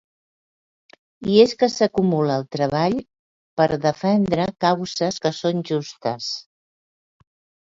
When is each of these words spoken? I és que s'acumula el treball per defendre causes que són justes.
I 1.33 1.35
és 1.43 1.51
que 1.59 1.67
s'acumula 1.73 2.37
el 2.41 2.45
treball 2.55 2.95
per 3.61 3.67
defendre 3.85 4.49
causes 4.67 5.23
que 5.27 5.33
són 5.43 5.63
justes. 5.73 6.33